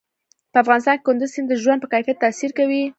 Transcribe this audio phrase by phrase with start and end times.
[0.51, 2.83] په افغانستان کې کندز سیند د ژوند په کیفیت تاثیر کوي.